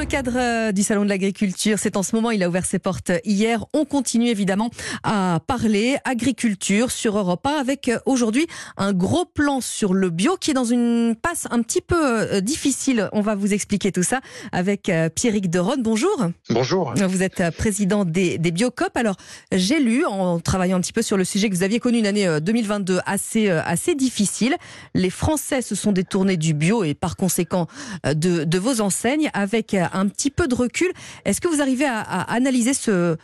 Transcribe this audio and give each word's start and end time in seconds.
le 0.00 0.06
cadre 0.06 0.32
euh, 0.36 0.72
du 0.72 0.82
Salon 0.82 1.04
de 1.04 1.10
l'agriculture, 1.10 1.78
c'est 1.78 1.94
en 1.94 2.02
ce 2.02 2.16
moment, 2.16 2.30
il 2.30 2.42
a 2.42 2.48
ouvert 2.48 2.64
ses 2.64 2.78
portes 2.78 3.12
hier. 3.22 3.66
On 3.74 3.84
continue 3.84 4.28
évidemment 4.28 4.70
à 5.02 5.40
parler 5.46 5.98
agriculture 6.06 6.90
sur 6.90 7.18
Europe 7.18 7.46
1 7.46 7.50
avec 7.50 7.88
euh, 7.88 7.98
aujourd'hui 8.06 8.46
un 8.78 8.94
gros 8.94 9.26
plan 9.26 9.60
sur 9.60 9.92
le 9.92 10.08
bio 10.08 10.38
qui 10.40 10.52
est 10.52 10.54
dans 10.54 10.64
une 10.64 11.16
passe 11.20 11.48
un 11.50 11.60
petit 11.60 11.82
peu 11.82 11.98
euh, 12.00 12.40
difficile. 12.40 13.10
On 13.12 13.20
va 13.20 13.34
vous 13.34 13.52
expliquer 13.52 13.92
tout 13.92 14.02
ça 14.02 14.20
avec 14.52 14.90
Pierrick 15.14 15.50
Deron. 15.50 15.76
Bonjour. 15.78 16.28
Bonjour. 16.48 16.94
Vous 16.96 17.22
êtes 17.22 17.50
président 17.58 18.06
des, 18.06 18.38
des 18.38 18.52
Biocop. 18.52 18.96
Alors, 18.96 19.16
j'ai 19.52 19.80
lu 19.80 20.06
en 20.06 20.40
travaillant 20.40 20.78
un 20.78 20.80
petit 20.80 20.94
peu 20.94 21.02
sur 21.02 21.18
le 21.18 21.24
sujet 21.24 21.50
que 21.50 21.54
vous 21.54 21.62
aviez 21.62 21.78
connu 21.78 21.98
une 21.98 22.06
année 22.06 22.40
2022 22.40 23.00
assez, 23.04 23.50
assez 23.50 23.94
difficile. 23.94 24.56
Les 24.94 25.10
Français 25.10 25.60
se 25.60 25.74
sont 25.74 25.92
détournés 25.92 26.38
du 26.38 26.54
bio 26.54 26.84
et 26.84 26.94
par 26.94 27.16
conséquent 27.16 27.66
de, 28.04 28.44
de 28.44 28.58
vos 28.58 28.80
enseignes 28.80 29.30
avec 29.34 29.74
un 29.92 30.08
petit 30.08 30.30
peu 30.30 30.48
de 30.48 30.54
recul. 30.54 30.90
Est-ce 31.24 31.40
que 31.40 31.48
vous 31.48 31.60
arrivez 31.60 31.86
à, 31.86 32.00
analyser 32.22 32.74
ce, 32.74 33.16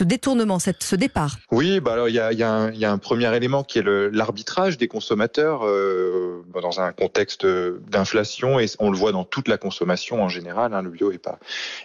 détournement, 0.00 0.58
cette, 0.58 0.82
ce 0.82 0.96
départ? 0.96 1.36
Oui, 1.50 1.80
bah 1.80 1.92
alors 1.92 2.08
il 2.08 2.14
y 2.14 2.18
a, 2.18 2.92
un 2.92 2.98
premier 2.98 3.34
élément 3.36 3.64
qui 3.64 3.78
est 3.78 3.82
l'arbitrage 3.82 4.78
des 4.78 4.88
consommateurs 4.88 5.66
euh, 5.66 6.44
dans 6.60 6.80
un 6.80 6.92
contexte 6.92 7.46
d'inflation 7.46 8.58
et 8.58 8.66
on 8.78 8.90
le 8.90 8.96
voit 8.96 9.12
dans 9.12 9.24
toute 9.24 9.48
la 9.48 9.58
consommation 9.58 10.22
en 10.22 10.28
général. 10.28 10.74
Hein, 10.74 10.82
le 10.82 10.90
bio 10.90 11.12
n'est 11.12 11.18
pas 11.18 11.38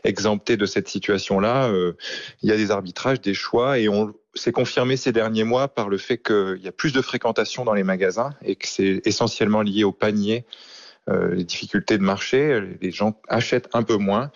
exempté 0.03 0.57
de 0.57 0.65
cette 0.65 0.87
situation-là. 0.87 1.69
Euh, 1.69 1.93
il 2.41 2.49
y 2.49 2.51
a 2.51 2.57
des 2.57 2.71
arbitrages, 2.71 3.21
des 3.21 3.33
choix 3.33 3.79
et 3.79 3.89
on 3.89 4.13
s'est 4.35 4.51
confirmé 4.51 4.95
ces 4.95 5.11
derniers 5.11 5.43
mois 5.43 5.67
par 5.67 5.89
le 5.89 5.97
fait 5.97 6.17
qu'il 6.17 6.61
y 6.61 6.67
a 6.67 6.71
plus 6.71 6.93
de 6.93 7.01
fréquentation 7.01 7.65
dans 7.65 7.73
les 7.73 7.83
magasins 7.83 8.31
et 8.43 8.55
que 8.55 8.67
c'est 8.67 9.01
essentiellement 9.05 9.61
lié 9.61 9.83
au 9.83 9.91
panier 9.91 10.45
les 11.31 11.43
difficultés 11.43 11.97
de 11.97 12.03
marché, 12.03 12.61
les 12.81 12.91
gens 12.91 13.19
achètent 13.27 13.69
un 13.73 13.83
peu 13.83 13.97
moins, 13.97 14.31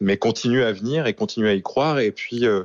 mais 0.00 0.16
continuent 0.16 0.64
à 0.64 0.72
venir 0.72 1.06
et 1.06 1.14
continuent 1.14 1.48
à 1.48 1.54
y 1.54 1.62
croire. 1.62 1.98
Et 1.98 2.12
puis, 2.12 2.46
euh, 2.46 2.64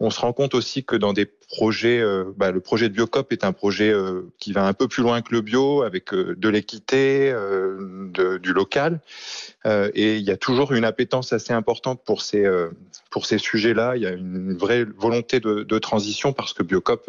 on 0.00 0.10
se 0.10 0.20
rend 0.20 0.32
compte 0.32 0.54
aussi 0.54 0.84
que 0.84 0.96
dans 0.96 1.12
des 1.12 1.24
projets, 1.24 2.00
euh, 2.00 2.24
bah, 2.36 2.50
le 2.50 2.60
projet 2.60 2.88
de 2.88 2.94
Biocop 2.94 3.32
est 3.32 3.44
un 3.44 3.52
projet 3.52 3.94
qui 4.38 4.52
va 4.52 4.66
un 4.66 4.72
peu 4.72 4.88
plus 4.88 5.02
loin 5.02 5.22
que 5.22 5.32
le 5.32 5.40
bio, 5.40 5.82
avec 5.82 6.12
de 6.12 6.48
l'équité, 6.48 7.32
du 8.42 8.52
local, 8.52 9.00
et 9.66 10.16
il 10.16 10.22
y 10.22 10.30
a 10.30 10.36
toujours 10.36 10.72
une 10.72 10.84
appétence 10.84 11.32
assez 11.32 11.52
importante 11.52 12.02
pour 12.04 12.22
ces 12.22 12.44
pour 13.10 13.26
ces 13.26 13.38
sujets-là. 13.38 13.94
Il 13.94 14.02
y 14.02 14.06
a 14.06 14.10
une 14.10 14.56
vraie 14.56 14.84
volonté 14.84 15.38
de, 15.38 15.78
transition 15.78 16.32
parce 16.32 16.52
que 16.52 16.64
Biocop 16.64 17.08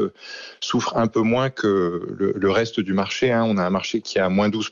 souffre 0.59 0.95
un 0.95 1.07
peu 1.07 1.21
moins 1.21 1.49
que 1.49 2.15
le, 2.15 2.51
reste 2.51 2.79
du 2.79 2.93
marché. 2.93 3.31
Hein. 3.31 3.43
On 3.47 3.57
a 3.57 3.63
un 3.63 3.71
marché 3.71 4.01
qui 4.01 4.19
est 4.19 4.21
à 4.21 4.29
moins 4.29 4.49
12 4.49 4.69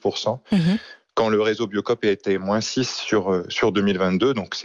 quand 1.15 1.29
le 1.29 1.41
réseau 1.41 1.67
Biocop 1.67 2.05
été 2.05 2.37
moins 2.37 2.61
6 2.61 2.89
sur, 2.89 3.31
euh, 3.31 3.45
sur 3.49 3.71
2022. 3.71 4.33
Donc 4.33 4.55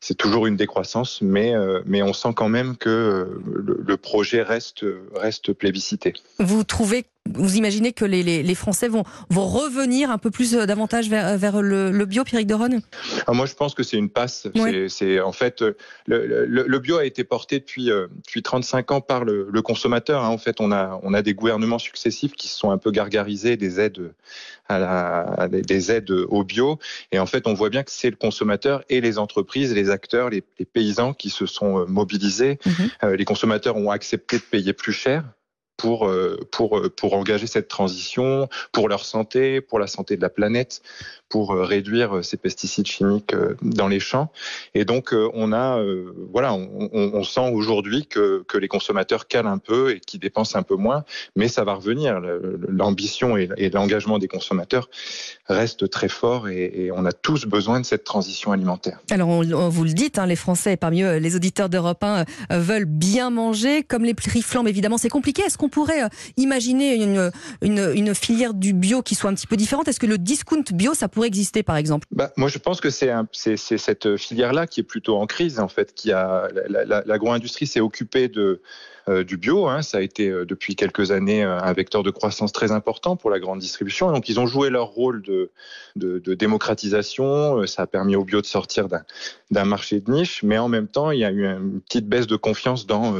c'est 0.00 0.14
toujours 0.14 0.46
une 0.46 0.56
décroissance, 0.56 1.20
mais, 1.22 1.54
euh, 1.54 1.80
mais 1.86 2.02
on 2.02 2.12
sent 2.12 2.32
quand 2.36 2.48
même 2.48 2.76
que 2.76 2.88
euh, 2.88 3.42
le, 3.46 3.80
le 3.84 3.96
projet 3.96 4.42
reste, 4.42 4.84
reste 5.14 5.52
plébiscité. 5.52 6.14
Vous 6.38 6.64
trouvez 6.64 7.04
vous 7.34 7.56
imaginez 7.56 7.92
que 7.92 8.04
les, 8.04 8.22
les, 8.22 8.42
les, 8.42 8.54
Français 8.54 8.88
vont, 8.88 9.04
vont 9.30 9.46
revenir 9.46 10.10
un 10.10 10.18
peu 10.18 10.30
plus 10.30 10.54
euh, 10.54 10.66
davantage 10.66 11.08
vers, 11.08 11.36
vers 11.36 11.60
le, 11.62 11.90
le 11.90 12.06
bio, 12.06 12.24
Pierrick 12.24 12.46
Deronne 12.46 12.80
ah, 13.26 13.32
Moi, 13.32 13.46
je 13.46 13.54
pense 13.54 13.74
que 13.74 13.82
c'est 13.82 13.96
une 13.96 14.08
passe. 14.08 14.48
C'est 14.88 15.20
en 15.20 15.32
fait 15.32 15.62
le, 16.06 16.46
le, 16.46 16.78
bio 16.78 16.98
a 16.98 17.04
été 17.04 17.24
porté 17.24 17.58
depuis, 17.58 17.90
euh, 17.90 18.06
depuis 18.24 18.42
35 18.42 18.90
ans 18.92 19.00
par 19.00 19.24
le, 19.24 19.50
consommateur. 19.62 20.24
Hein. 20.24 20.28
En 20.28 20.38
fait, 20.38 20.60
on 20.60 20.72
a, 20.72 20.98
on 21.02 21.12
a 21.14 21.22
des 21.22 21.34
gouvernements 21.34 21.78
successifs 21.78 22.32
qui 22.32 22.48
se 22.48 22.56
sont 22.56 22.70
un 22.70 22.78
peu 22.78 22.90
gargarisés 22.90 23.56
des 23.56 23.80
aides 23.80 24.12
à, 24.68 24.78
la, 24.78 25.48
des 25.48 25.90
aides 25.90 26.10
au 26.10 26.44
bio. 26.44 26.78
Et 27.12 27.18
en 27.18 27.26
fait, 27.26 27.46
on 27.46 27.54
voit 27.54 27.70
bien 27.70 27.82
que 27.82 27.90
c'est 27.90 28.10
le 28.10 28.16
consommateur 28.16 28.82
et 28.88 29.00
les 29.00 29.18
entreprises, 29.18 29.74
les 29.74 29.90
acteurs, 29.90 30.30
les, 30.30 30.44
les 30.58 30.64
paysans 30.64 31.12
qui 31.12 31.30
se 31.30 31.46
sont 31.46 31.80
euh, 31.80 31.86
mobilisés. 31.86 32.58
Mhm. 32.64 33.14
les 33.14 33.24
consommateurs 33.24 33.76
ont 33.76 33.90
accepté 33.90 34.36
de 34.36 34.42
payer 34.42 34.72
plus 34.72 34.92
cher 34.92 35.24
pour, 35.78 36.08
euh, 36.08 36.36
pour, 36.50 36.76
euh, 36.76 36.90
pour 36.90 37.14
engager 37.14 37.46
cette 37.46 37.68
transition, 37.68 38.48
pour 38.72 38.88
leur 38.88 39.04
santé, 39.04 39.62
pour 39.62 39.78
la 39.78 39.86
santé 39.86 40.16
de 40.16 40.20
la 40.20 40.28
planète, 40.28 40.82
pour 41.28 41.52
euh, 41.52 41.62
réduire 41.62 42.24
ces 42.24 42.36
pesticides 42.36 42.86
chimiques 42.86 43.34
dans 43.62 43.86
les 43.86 44.00
champs. 44.00 44.30
Et 44.74 44.84
donc, 44.84 45.14
on 45.34 45.52
a, 45.52 45.80
voilà, 46.32 46.52
on, 46.54 47.22
sent 47.22 47.50
aujourd'hui 47.52 48.06
que, 48.06 48.42
que 48.48 48.58
les 48.58 48.66
consommateurs 48.66 49.28
calent 49.28 49.46
un 49.46 49.58
peu 49.58 49.92
et 49.92 50.00
qu'ils 50.00 50.20
dépensent 50.20 50.58
un 50.58 50.62
peu 50.62 50.74
moins, 50.74 51.04
mais 51.36 51.46
ça 51.46 51.64
va 51.64 51.74
revenir. 51.74 52.20
L'ambition 52.68 53.36
et 53.36 53.70
l'engagement 53.70 54.18
des 54.18 54.26
consommateurs 54.26 54.88
restent 55.46 55.88
très 55.88 56.08
forts 56.08 56.48
et, 56.48 56.72
et, 56.74 56.92
on 56.92 57.04
a 57.04 57.12
tous 57.12 57.46
besoin 57.46 57.80
de 57.80 57.86
cette 57.86 58.04
transition 58.04 58.50
alimentaire. 58.50 59.00
Alors, 59.10 59.28
on, 59.28 59.68
vous 59.68 59.84
le 59.84 59.92
dites, 59.92 60.18
hein, 60.18 60.26
les 60.26 60.36
Français, 60.36 60.76
parmi 60.76 61.02
eux, 61.02 61.18
les 61.18 61.36
auditeurs 61.36 61.68
d'Europe 61.68 62.02
1, 62.02 62.24
veulent 62.50 62.84
bien 62.84 63.30
manger, 63.30 63.82
comme 63.82 64.04
les 64.04 64.14
prix 64.14 64.42
flambent, 64.42 64.68
évidemment, 64.68 64.98
c'est 64.98 65.08
compliqué. 65.08 65.42
Est-ce 65.42 65.58
pourrait 65.68 66.04
euh, 66.04 66.08
imaginer 66.36 66.94
une, 67.62 68.14
filière 68.14 68.54
du 68.54 68.72
bio 68.72 69.02
qui 69.02 69.14
soit 69.14 69.30
un 69.30 69.34
petit 69.34 69.46
peu 69.46 69.56
différente? 69.56 69.88
Est-ce 69.88 70.00
que 70.00 70.06
le 70.06 70.18
discount 70.18 70.64
bio, 70.72 70.94
ça 70.94 71.08
pourrait 71.08 71.28
exister, 71.28 71.62
par 71.62 71.76
exemple? 71.76 72.06
Bah, 72.10 72.32
Moi, 72.36 72.48
je 72.48 72.58
pense 72.58 72.80
que 72.80 72.90
c'est 72.90 73.56
cette 73.56 74.16
filière-là 74.16 74.66
qui 74.66 74.80
est 74.80 74.84
plutôt 74.84 75.16
en 75.16 75.26
crise, 75.26 75.60
en 75.60 75.68
fait, 75.68 75.94
qui 75.94 76.12
a 76.12 76.48
l'agro-industrie 77.06 77.66
s'est 77.66 77.80
occupée 77.80 78.30
euh, 79.08 79.24
du 79.24 79.36
bio. 79.36 79.68
Hein. 79.68 79.82
Ça 79.82 79.98
a 79.98 80.00
été 80.00 80.28
euh, 80.28 80.44
depuis 80.44 80.76
quelques 80.76 81.10
années 81.10 81.42
un 81.42 81.72
vecteur 81.72 82.02
de 82.02 82.10
croissance 82.10 82.52
très 82.52 82.72
important 82.72 83.16
pour 83.16 83.30
la 83.30 83.38
grande 83.38 83.58
distribution. 83.58 84.12
Donc 84.12 84.28
ils 84.28 84.38
ont 84.38 84.46
joué 84.46 84.70
leur 84.70 84.88
rôle 84.88 85.22
de 85.22 86.34
démocratisation. 86.34 87.66
Ça 87.66 87.82
a 87.82 87.86
permis 87.86 88.16
au 88.16 88.24
bio 88.24 88.40
de 88.40 88.46
sortir 88.46 88.88
d'un 89.50 89.64
marché 89.64 90.00
de 90.00 90.10
niche, 90.10 90.42
mais 90.42 90.58
en 90.58 90.68
même 90.68 90.88
temps 90.88 91.10
il 91.10 91.20
y 91.20 91.24
a 91.24 91.30
eu 91.30 91.46
une 91.46 91.80
petite 91.80 92.06
baisse 92.06 92.26
de 92.26 92.36
confiance 92.36 92.86
dans, 92.86 93.14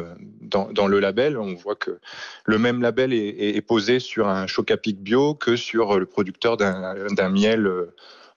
dans, 0.49 0.87
le 0.87 0.99
label. 1.01 1.39
On 1.39 1.55
voit 1.55 1.77
que 1.77 1.99
le 2.45 2.59
même 2.59 2.83
label 2.83 3.13
est, 3.13 3.57
est 3.57 3.61
posé 3.63 4.01
sur 4.01 4.29
un 4.29 4.47
choc 4.47 4.71
à 4.71 4.77
pic 4.77 5.01
bio 5.01 5.35
que 5.35 5.57
sur 5.57 5.99
le 5.99 6.07
producteur 6.07 6.57
d'un 6.57 7.29
miel 7.29 7.71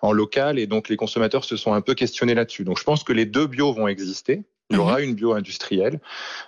en 0.01 0.11
local 0.11 0.59
et 0.59 0.67
donc 0.67 0.89
les 0.89 0.97
consommateurs 0.97 1.43
se 1.43 1.55
sont 1.55 1.73
un 1.73 1.81
peu 1.81 1.93
questionnés 1.93 2.33
là-dessus. 2.33 2.63
Donc 2.63 2.79
je 2.79 2.83
pense 2.83 3.03
que 3.03 3.13
les 3.13 3.25
deux 3.25 3.47
bio 3.47 3.71
vont 3.73 3.87
exister. 3.87 4.43
Il 4.71 4.77
y 4.77 4.79
aura 4.79 4.99
mhm. 4.99 5.03
une 5.03 5.15
bio 5.15 5.33
industrielle, 5.33 5.99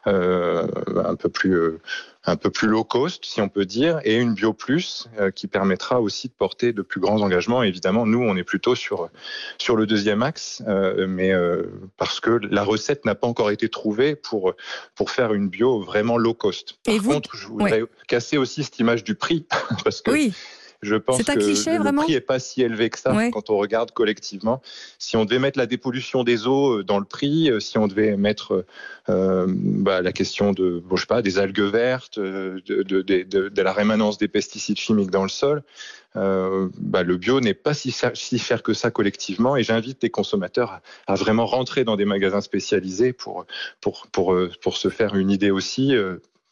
euh, 0.07 0.67
un 1.03 1.15
peu 1.15 1.29
plus 1.29 1.53
euh, 1.53 1.81
un 2.25 2.37
peu 2.37 2.49
plus 2.49 2.69
low 2.69 2.85
cost, 2.85 3.25
si 3.25 3.41
on 3.41 3.49
peut 3.49 3.65
dire, 3.65 3.99
et 4.05 4.15
une 4.15 4.33
bio 4.33 4.53
plus 4.53 5.09
euh, 5.19 5.29
qui 5.29 5.47
permettra 5.47 5.99
aussi 5.99 6.29
de 6.29 6.33
porter 6.33 6.71
de 6.71 6.81
plus 6.81 7.01
grands 7.01 7.21
engagements. 7.21 7.63
évidemment, 7.63 8.05
nous, 8.05 8.21
on 8.21 8.37
est 8.37 8.45
plutôt 8.45 8.75
sur 8.75 9.09
sur 9.57 9.75
le 9.75 9.85
deuxième 9.85 10.23
axe, 10.23 10.63
mais 11.07 11.33
parce 11.97 12.19
que 12.21 12.39
la 12.49 12.63
recette 12.63 13.03
n'a 13.05 13.15
pas 13.15 13.27
encore 13.27 13.51
été 13.51 13.67
trouvée 13.67 14.15
pour 14.15 14.53
pour 14.95 15.11
faire 15.11 15.33
une 15.33 15.49
bio 15.49 15.81
vraiment 15.81 16.17
low 16.17 16.33
cost. 16.33 16.77
Par 16.85 16.97
contre, 17.03 17.35
je 17.35 17.47
voudrais 17.47 17.83
casser 18.07 18.37
aussi 18.37 18.63
cette 18.63 18.79
image 18.79 19.03
du 19.03 19.15
prix, 19.15 19.45
parce 19.83 20.01
que 20.01 20.11
oui. 20.11 20.33
Je 20.83 20.95
pense 20.95 21.23
que 21.23 21.31
le 21.31 21.95
prix 21.95 22.13
n'est 22.13 22.21
pas 22.21 22.39
si 22.39 22.61
élevé 22.61 22.89
que 22.89 22.99
ça 22.99 23.29
quand 23.31 23.49
on 23.49 23.57
regarde 23.57 23.91
collectivement. 23.91 24.61
Si 24.99 25.17
on 25.17 25.25
devait 25.25 25.39
mettre 25.39 25.57
la 25.57 25.65
dépollution 25.65 26.23
des 26.23 26.47
eaux 26.47 26.79
euh, 26.79 26.83
dans 26.83 26.99
le 26.99 27.05
prix, 27.05 27.49
euh, 27.49 27.59
si 27.59 27.77
on 27.77 27.87
devait 27.87 28.17
mettre 28.17 28.65
euh, 29.09 29.45
bah, 29.47 30.01
la 30.01 30.11
question 30.11 30.51
de, 30.51 30.81
bon, 30.85 30.95
je 30.95 31.01
sais 31.01 31.07
pas, 31.07 31.21
des 31.21 31.39
algues 31.39 31.61
vertes, 31.61 32.19
de, 32.19 32.61
de, 32.65 33.01
de, 33.01 33.61
la 33.61 33.73
rémanence 33.73 34.17
des 34.17 34.27
pesticides 34.27 34.77
chimiques 34.77 35.11
dans 35.11 35.23
le 35.23 35.29
sol, 35.29 35.63
euh, 36.15 36.69
bah, 36.77 37.03
le 37.03 37.17
bio 37.17 37.39
n'est 37.39 37.53
pas 37.53 37.73
si, 37.73 37.95
si, 38.13 38.37
cher 38.37 38.61
que 38.61 38.73
ça 38.73 38.91
collectivement. 38.91 39.55
Et 39.55 39.63
j'invite 39.63 40.03
les 40.03 40.09
consommateurs 40.09 40.81
à, 41.07 41.15
vraiment 41.15 41.45
rentrer 41.45 41.83
dans 41.83 41.95
des 41.95 42.05
magasins 42.05 42.41
spécialisés 42.41 43.13
pour, 43.13 43.45
pour, 43.81 44.07
pour, 44.11 44.37
pour 44.61 44.77
se 44.77 44.89
faire 44.89 45.15
une 45.15 45.31
idée 45.31 45.51
aussi 45.51 45.95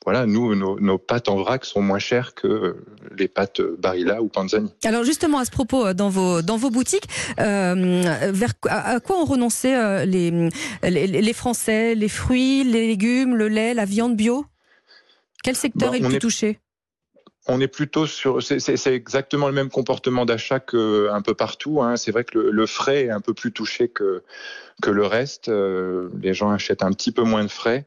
voilà, 0.03 0.25
nous, 0.25 0.55
nos, 0.55 0.97
pâtes 0.97 1.29
en 1.29 1.35
vrac 1.37 1.63
sont 1.63 1.81
moins 1.81 1.99
chères 1.99 2.33
que 2.33 2.77
les 3.15 3.27
pâtes 3.27 3.61
Barilla 3.61 4.21
ou 4.21 4.29
Panzani. 4.29 4.71
Alors 4.83 5.03
justement, 5.03 5.37
à 5.37 5.45
ce 5.45 5.51
propos, 5.51 5.85
euh, 5.85 5.93
dans 5.93 6.09
vos, 6.09 6.41
dans 6.41 6.57
vos 6.57 6.71
boutiques, 6.71 7.07
euh, 7.39 8.01
vers, 8.31 8.53
à, 8.67 8.99
quoi 8.99 9.21
ont 9.21 9.25
renoncé 9.25 9.73
euh, 9.75 10.05
les, 10.05 10.49
les, 10.81 11.33
Français 11.33 11.93
Les 11.93 12.09
fruits, 12.09 12.63
les 12.63 12.87
légumes, 12.87 13.35
le 13.35 13.47
lait, 13.47 13.75
la 13.75 13.85
viande 13.85 14.15
bio? 14.15 14.45
Quel 15.43 15.55
secteur 15.55 15.93
est 15.93 15.99
le 15.99 16.09
plus 16.09 16.19
touché? 16.19 16.59
On 17.47 17.59
est 17.59 17.67
plutôt 17.67 18.05
sur, 18.05 18.41
c'est 18.43 18.93
exactement 18.93 19.47
le 19.47 19.53
même 19.53 19.69
comportement 19.69 20.25
d'achat 20.25 20.59
qu'un 20.59 21.21
peu 21.23 21.33
partout. 21.33 21.81
Hein. 21.81 21.95
C'est 21.97 22.11
vrai 22.11 22.23
que 22.23 22.37
le, 22.37 22.65
frais 22.67 23.05
est 23.05 23.09
un 23.09 23.19
peu 23.19 23.33
plus 23.33 23.51
touché 23.51 23.87
que 23.87 24.21
que 24.81 24.89
le 24.89 25.05
reste. 25.05 25.47
Euh, 25.49 26.09
les 26.21 26.33
gens 26.33 26.49
achètent 26.49 26.81
un 26.81 26.91
petit 26.91 27.11
peu 27.11 27.21
moins 27.21 27.43
de 27.43 27.51
frais. 27.51 27.85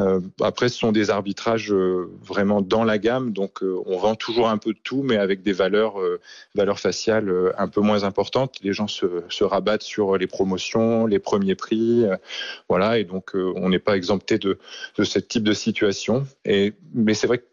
Euh, 0.00 0.20
après, 0.40 0.68
ce 0.68 0.78
sont 0.78 0.92
des 0.92 1.10
arbitrages 1.10 1.72
euh, 1.72 2.08
vraiment 2.22 2.62
dans 2.62 2.84
la 2.84 2.98
gamme, 2.98 3.32
donc 3.32 3.62
on 3.62 3.96
vend 3.98 4.14
toujours 4.14 4.48
un 4.48 4.58
peu 4.58 4.72
de 4.72 4.78
tout, 4.82 5.02
mais 5.02 5.16
avec 5.16 5.42
des 5.42 5.52
valeurs 5.52 5.98
valeurs 6.54 6.78
faciales 6.78 7.32
un 7.58 7.68
peu 7.68 7.80
moins 7.80 8.04
importantes. 8.04 8.56
Les 8.62 8.72
gens 8.72 8.88
se, 8.88 9.06
se 9.28 9.44
rabattent 9.44 9.82
sur 9.82 10.16
les 10.16 10.26
promotions, 10.26 11.06
les 11.06 11.18
premiers 11.18 11.54
prix, 11.54 12.04
voilà, 12.68 12.98
et 12.98 13.04
donc 13.04 13.32
on 13.34 13.68
n'est 13.68 13.78
pas 13.78 13.96
exempté 13.96 14.38
de 14.38 14.58
de 14.98 15.04
ce 15.04 15.18
type 15.18 15.44
de 15.44 15.52
situation. 15.52 16.26
Et 16.44 16.74
mais 16.94 17.14
c'est 17.14 17.26
vrai 17.26 17.38
que 17.38 17.44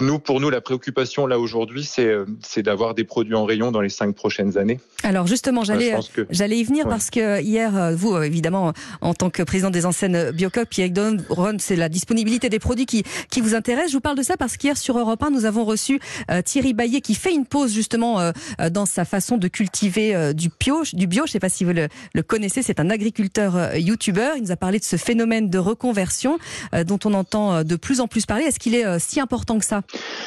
nous, 0.00 0.18
pour 0.18 0.40
nous, 0.40 0.50
la 0.50 0.60
préoccupation 0.60 1.26
là 1.26 1.38
aujourd'hui, 1.38 1.84
c'est 1.84 2.08
euh, 2.08 2.26
d'avoir 2.56 2.94
des 2.94 3.04
produits 3.04 3.36
en 3.36 3.44
rayon 3.44 3.70
dans 3.70 3.80
les 3.80 3.88
cinq 3.88 4.14
prochaines 4.16 4.58
années. 4.58 4.80
Alors 5.04 5.26
justement, 5.28 5.62
j'allais 5.62 5.94
j'allais 6.30 6.58
y 6.58 6.64
venir 6.64 6.88
parce 6.88 7.10
que 7.10 7.40
hier, 7.40 7.76
euh, 7.76 7.94
vous 7.94 8.16
évidemment, 8.16 8.72
en 9.02 9.14
tant 9.14 9.30
que 9.30 9.42
président 9.42 9.70
des 9.70 9.86
enseignes 9.86 10.32
Biocop, 10.32 10.68
Pierre 10.68 10.90
Ron, 11.28 11.56
c'est 11.58 11.76
la 11.76 11.88
disponibilité 11.88 12.48
des 12.48 12.58
produits 12.58 12.86
qui 12.86 13.04
qui 13.30 13.40
vous 13.40 13.54
intéresse. 13.54 13.90
Je 13.90 13.96
vous 13.96 14.00
parle 14.00 14.16
de 14.16 14.22
ça 14.22 14.36
parce 14.36 14.56
qu'hier 14.56 14.76
sur 14.76 14.98
Europe 14.98 15.22
1, 15.22 15.30
nous 15.30 15.44
avons 15.44 15.64
reçu 15.64 16.00
Thierry 16.44 16.74
Baillet 16.74 17.00
qui 17.00 17.14
fait 17.14 17.32
une 17.32 17.46
pause 17.46 17.72
justement 17.72 18.32
dans 18.70 18.86
sa 18.86 19.04
façon 19.04 19.36
de 19.36 19.48
cultiver 19.48 20.34
du 20.34 20.48
bio. 20.58 20.82
Du 20.92 21.06
bio, 21.06 21.22
je 21.24 21.30
ne 21.30 21.32
sais 21.32 21.40
pas 21.40 21.48
si 21.48 21.64
vous 21.64 21.72
le, 21.72 21.88
le 22.14 22.22
connaissez, 22.22 22.62
c'est 22.62 22.80
un 22.80 22.90
agriculteur 22.90 23.76
youtubeur. 23.76 24.36
Il 24.36 24.42
nous 24.42 24.52
a 24.52 24.56
parlé 24.56 24.78
de 24.78 24.84
ce 24.84 24.96
phénomène 24.96 25.50
de 25.50 25.58
reconversion 25.58 26.38
dont 26.86 26.98
on 27.04 27.14
entend 27.14 27.62
de 27.62 27.76
plus 27.76 28.00
en 28.00 28.08
plus 28.08 28.26
parler. 28.26 28.44
Est-ce 28.44 28.58
qu'il 28.58 28.74
est 28.74 28.98
si 28.98 29.20
important 29.20 29.58
que 29.58 29.64
ça 29.64 29.73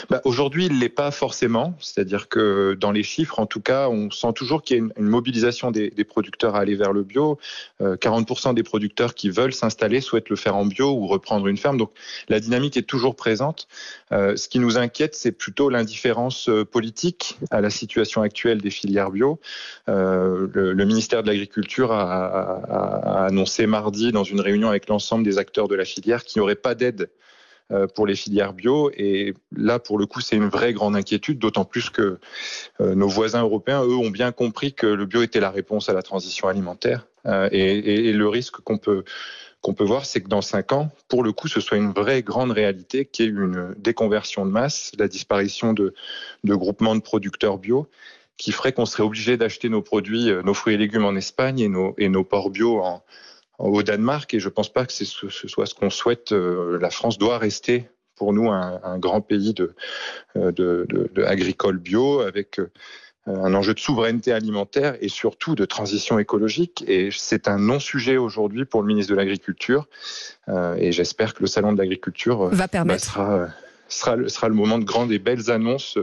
bah, 0.09 0.21
Aujourd'hui, 0.25 0.65
il 0.65 0.73
ne 0.73 0.79
l'est 0.79 0.89
pas 0.89 1.11
forcément. 1.11 1.75
C'est-à-dire 1.79 2.29
que 2.29 2.75
dans 2.79 2.91
les 2.91 3.03
chiffres, 3.03 3.39
en 3.39 3.45
tout 3.45 3.61
cas, 3.61 3.89
on 3.89 4.11
sent 4.11 4.33
toujours 4.35 4.61
qu'il 4.61 4.77
y 4.77 4.79
a 4.79 4.83
une, 4.83 5.05
mobilisation 5.05 5.71
des, 5.71 5.91
producteurs 6.03 6.55
à 6.55 6.59
aller 6.59 6.75
vers 6.75 6.93
le 6.93 7.03
bio. 7.03 7.37
40% 7.81 8.49
euh, 8.49 8.53
des 8.53 8.63
producteurs 8.63 9.13
qui 9.13 9.29
veulent 9.29 9.53
s'installer 9.53 10.01
souhaitent 10.01 10.29
le 10.29 10.35
faire 10.35 10.55
en 10.55 10.65
bio 10.65 10.91
ou 10.91 11.07
reprendre 11.07 11.47
une 11.47 11.57
ferme. 11.57 11.77
Donc 11.77 11.91
la 12.29 12.39
dynamique 12.39 12.77
est 12.77 12.83
toujours 12.83 13.15
présente. 13.15 13.67
Euh, 14.11 14.35
ce 14.35 14.47
qui 14.47 14.59
nous 14.59 14.77
inquiète, 14.77 15.15
c'est 15.15 15.31
plutôt 15.31 15.69
l'indifférence 15.69 16.49
euh, 16.49 16.65
politique 16.65 17.37
à 17.51 17.61
la 17.61 17.69
situation 17.69 18.21
actuelle 18.21 18.61
des 18.61 18.69
filières 18.69 19.11
bio. 19.11 19.39
le, 19.87 20.85
ministère 20.87 21.21
de 21.21 21.27
l'Agriculture 21.27 21.91
a, 21.91 23.25
annoncé 23.25 23.67
mardi 23.67 24.11
dans 24.11 24.23
une 24.23 24.39
réunion 24.39 24.69
avec 24.69 24.87
l'ensemble 24.87 25.23
des 25.23 25.37
acteurs 25.37 25.67
de 25.67 25.75
la 25.75 25.83
filière 25.83 26.23
qu'il 26.23 26.39
n'y 26.39 26.43
aurait 26.43 26.55
pas 26.55 26.75
d'aide 26.75 27.09
pour 27.95 28.07
les 28.07 28.15
filières 28.15 28.53
bio. 28.53 28.91
Et 28.95 29.33
là, 29.55 29.79
pour 29.79 29.97
le 29.97 30.05
coup, 30.05 30.21
c'est 30.21 30.35
une 30.35 30.49
vraie 30.49 30.73
grande 30.73 30.95
inquiétude, 30.95 31.39
d'autant 31.39 31.65
plus 31.65 31.89
que 31.89 32.19
euh, 32.81 32.95
nos 32.95 33.07
voisins 33.07 33.41
européens, 33.41 33.83
eux, 33.83 33.95
ont 33.95 34.09
bien 34.09 34.31
compris 34.31 34.73
que 34.73 34.87
le 34.87 35.05
bio 35.05 35.21
était 35.21 35.39
la 35.39 35.51
réponse 35.51 35.89
à 35.89 35.93
la 35.93 36.01
transition 36.01 36.47
alimentaire. 36.47 37.07
Euh, 37.25 37.49
et, 37.51 38.13
le 38.13 38.27
risque 38.27 38.57
qu'on 38.61 38.77
peut 38.77 39.03
qu'on 39.61 39.73
peut 39.73 39.83
voir, 39.83 40.05
c'est 40.05 40.21
que 40.21 40.29
dans 40.29 40.43
cinq 40.43 40.71
ans, 40.71 40.91
pour 41.07 41.23
le 41.23 41.33
coup, 41.33 41.47
ce 41.47 41.59
soit 41.59 41.77
une 41.77 41.91
vraie 41.91 42.21
grande 42.21 42.51
réalité, 42.51 43.05
qui 43.05 43.23
est 43.23 43.27
une 43.27 43.73
déconversion 43.79 44.45
de 44.45 44.51
masse, 44.51 44.91
la 44.99 45.07
disparition 45.07 45.73
de, 45.73 45.95
de 46.43 46.55
groupements 46.55 46.95
de 46.95 47.01
producteurs 47.01 47.57
bio, 47.57 47.89
qui 48.37 48.51
ferait 48.51 48.71
qu'on 48.71 48.85
serait 48.85 49.03
obligé 49.03 49.35
d'acheter 49.35 49.67
nos 49.67 49.81
produits, 49.81 50.31
nos 50.45 50.53
fruits 50.53 50.75
et 50.75 50.77
légumes 50.77 51.05
en 51.05 51.15
Espagne 51.15 51.59
et 51.59 51.69
nos, 51.69 51.95
et 51.97 52.07
nos 52.07 52.23
porcs 52.23 52.51
bio 52.51 52.79
en, 52.81 53.03
au 53.57 53.83
Danemark 53.83 54.33
et 54.33 54.39
je 54.39 54.47
ne 54.47 54.53
pense 54.53 54.71
pas 54.71 54.85
que 54.85 54.93
ce 54.93 55.05
soit 55.05 55.65
ce 55.65 55.75
qu'on 55.75 55.89
souhaite. 55.89 56.31
Euh, 56.31 56.77
la 56.79 56.89
France 56.89 57.17
doit 57.17 57.37
rester 57.37 57.89
pour 58.15 58.33
nous 58.33 58.49
un, 58.49 58.97
grand 58.97 59.21
pays 59.21 59.53
de, 59.53 59.75
euh, 60.35 60.51
de, 60.51 60.87
de, 60.89 61.23
agricole 61.23 61.77
bio 61.77 62.21
avec 62.21 62.59
euh, 62.59 62.71
un 63.27 63.53
enjeu 63.53 63.75
de 63.75 63.79
souveraineté 63.79 64.31
alimentaire 64.31 64.97
et 65.01 65.09
surtout 65.09 65.53
de 65.53 65.65
transition 65.65 66.17
écologique. 66.17 66.83
Et 66.87 67.09
c'est 67.11 67.47
un 67.47 67.59
non-sujet 67.59 68.17
aujourd'hui 68.17 68.65
pour 68.65 68.81
le 68.81 68.87
ministre 68.87 69.11
de 69.11 69.17
l'Agriculture. 69.17 69.87
et 70.77 70.91
j'espère 70.93 71.33
que 71.33 71.41
le 71.41 71.47
Salon 71.47 71.73
de 71.73 71.77
l'Agriculture 71.77 72.45
va 72.45 72.67
permettre. 72.67 73.19
Sera 73.89 74.15
le, 74.15 74.29
sera 74.29 74.47
le 74.49 74.55
moment 74.55 74.79
de 74.79 74.83
grandes 74.83 75.11
et 75.11 75.19
belles 75.19 75.51
annonces 75.51 75.97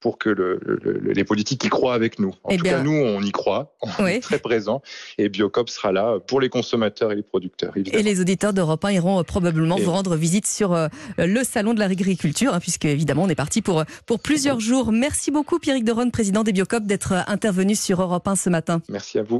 pour 0.00 0.18
que 0.18 0.30
le, 0.30 0.60
les 1.02 1.24
politiques 1.24 1.64
y 1.64 1.68
croient 1.68 1.94
avec 1.94 2.18
nous. 2.18 2.34
En 2.44 2.50
eh 2.50 2.56
tout 2.56 2.64
cas, 2.64 2.82
nous, 2.82 2.92
on 2.92 3.22
y 3.22 3.32
croit, 3.32 3.74
on 3.98 4.06
est 4.06 4.20
très 4.20 4.38
présent, 4.38 4.82
et 5.18 5.28
Biocop 5.28 5.68
sera 5.68 5.92
là 5.92 6.18
pour 6.26 6.40
les 6.40 6.48
consommateurs 6.48 7.12
et 7.12 7.16
les 7.16 7.22
producteurs. 7.22 7.76
Évidemment. 7.76 8.00
Et 8.00 8.02
les 8.02 8.20
auditeurs 8.20 8.52
d'Europe 8.52 8.84
1 8.84 8.92
iront 8.92 9.20
euh, 9.20 9.22
probablement 9.22 9.76
vous 9.76 9.90
rendre 9.90 10.16
visite 10.16 10.46
sur 10.46 10.72
euh, 10.72 10.88
le 11.18 11.42
salon 11.44 11.74
de 11.74 11.80
l'agriculture, 11.80 12.54
hein, 12.54 12.60
puisque 12.60 12.84
évidemment, 12.84 13.24
on 13.24 13.28
est 13.28 13.34
parti 13.34 13.62
pour, 13.62 13.84
pour 14.06 14.20
plusieurs 14.20 14.60
jours. 14.60 14.92
Merci 14.92 15.30
beaucoup, 15.30 15.58
Pierrick 15.58 15.84
Deron, 15.84 16.10
président 16.10 16.42
des 16.42 16.52
Biocop, 16.52 16.84
d'être 16.84 17.12
intervenu 17.26 17.74
sur 17.74 18.00
Europe 18.00 18.26
1 18.26 18.36
ce 18.36 18.50
matin. 18.50 18.80
Merci 18.88 19.18
à 19.18 19.22
vous. 19.22 19.34